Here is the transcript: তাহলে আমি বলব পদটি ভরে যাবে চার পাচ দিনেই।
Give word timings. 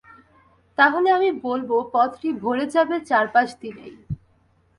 তাহলে 0.77 1.07
আমি 1.11 1.29
বলব 1.45 1.69
পদটি 1.93 2.29
ভরে 2.41 2.65
যাবে 2.75 2.95
চার 3.09 3.25
পাচ 3.33 3.47
দিনেই। 3.61 3.95